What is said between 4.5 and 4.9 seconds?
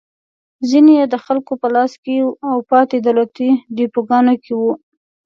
وو.